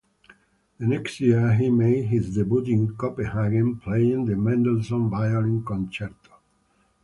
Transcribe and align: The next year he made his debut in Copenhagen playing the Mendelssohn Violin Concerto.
The 0.79 0.87
next 0.87 1.19
year 1.19 1.53
he 1.53 1.69
made 1.69 2.05
his 2.05 2.33
debut 2.33 2.63
in 2.63 2.95
Copenhagen 2.95 3.77
playing 3.77 4.25
the 4.25 4.35
Mendelssohn 4.35 5.11
Violin 5.11 5.63
Concerto. 5.63 6.37